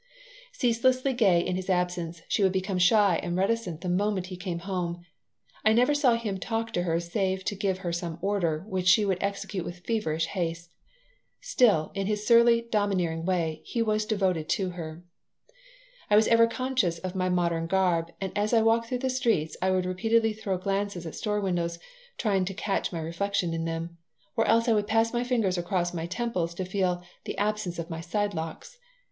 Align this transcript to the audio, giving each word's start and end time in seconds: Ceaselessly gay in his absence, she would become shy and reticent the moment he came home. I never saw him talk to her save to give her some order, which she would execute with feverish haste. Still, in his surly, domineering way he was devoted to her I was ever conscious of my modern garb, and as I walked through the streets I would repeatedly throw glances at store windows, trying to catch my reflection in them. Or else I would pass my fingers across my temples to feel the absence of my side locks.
Ceaselessly 0.53 1.13
gay 1.13 1.39
in 1.39 1.55
his 1.55 1.69
absence, 1.69 2.23
she 2.27 2.41
would 2.41 2.51
become 2.51 2.79
shy 2.79 3.19
and 3.21 3.37
reticent 3.37 3.81
the 3.81 3.87
moment 3.87 4.25
he 4.33 4.35
came 4.35 4.57
home. 4.57 5.05
I 5.63 5.73
never 5.73 5.93
saw 5.93 6.15
him 6.15 6.39
talk 6.39 6.73
to 6.73 6.81
her 6.81 6.99
save 6.99 7.45
to 7.45 7.55
give 7.55 7.77
her 7.85 7.93
some 7.93 8.17
order, 8.19 8.65
which 8.67 8.87
she 8.87 9.05
would 9.05 9.19
execute 9.21 9.63
with 9.63 9.85
feverish 9.85 10.25
haste. 10.25 10.71
Still, 11.39 11.91
in 11.93 12.07
his 12.07 12.25
surly, 12.25 12.63
domineering 12.71 13.25
way 13.25 13.61
he 13.63 13.83
was 13.83 14.07
devoted 14.07 14.49
to 14.49 14.71
her 14.71 15.03
I 16.09 16.15
was 16.15 16.27
ever 16.29 16.47
conscious 16.47 16.97
of 16.97 17.13
my 17.13 17.29
modern 17.29 17.67
garb, 17.67 18.11
and 18.19 18.35
as 18.35 18.53
I 18.55 18.63
walked 18.63 18.87
through 18.87 18.97
the 19.05 19.09
streets 19.11 19.55
I 19.61 19.69
would 19.69 19.85
repeatedly 19.85 20.33
throw 20.33 20.57
glances 20.57 21.05
at 21.05 21.13
store 21.13 21.39
windows, 21.39 21.77
trying 22.17 22.43
to 22.45 22.55
catch 22.55 22.91
my 22.91 23.01
reflection 23.01 23.53
in 23.53 23.65
them. 23.65 23.99
Or 24.35 24.47
else 24.47 24.67
I 24.67 24.73
would 24.73 24.87
pass 24.87 25.13
my 25.13 25.23
fingers 25.23 25.59
across 25.59 25.93
my 25.93 26.07
temples 26.07 26.55
to 26.55 26.65
feel 26.65 27.03
the 27.25 27.37
absence 27.37 27.77
of 27.77 27.91
my 27.91 28.01
side 28.01 28.33
locks. 28.33 28.79